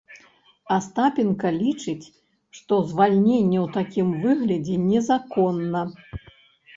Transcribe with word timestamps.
Астапенка 0.75 1.47
лічыць, 1.57 2.07
што 2.59 2.79
звальненне 2.91 3.59
ў 3.65 3.67
такім 3.75 4.07
выглядзе 4.23 4.79
незаконна. 4.87 5.83